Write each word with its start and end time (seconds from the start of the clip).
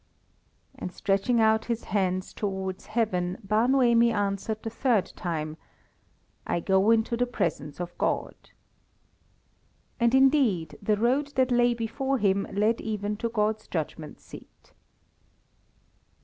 And 0.73 0.91
stretching 0.91 1.39
out 1.39 1.65
his 1.65 1.83
hands 1.83 2.33
towards 2.33 2.87
heaven, 2.87 3.37
Bar 3.43 3.67
Noemi 3.67 4.11
answered 4.11 4.63
the 4.63 4.71
third 4.71 5.13
time 5.15 5.57
"I 6.47 6.59
go 6.59 6.89
into 6.89 7.15
the 7.15 7.27
presence 7.27 7.79
of 7.79 7.95
God!" 7.99 8.33
And, 9.99 10.15
indeed, 10.15 10.75
the 10.81 10.97
road 10.97 11.33
that 11.35 11.51
lay 11.51 11.75
before 11.75 12.17
him 12.17 12.47
led 12.51 12.81
even 12.81 13.15
to 13.17 13.29
God's 13.29 13.67
judgment 13.67 14.19
seat. 14.19 14.73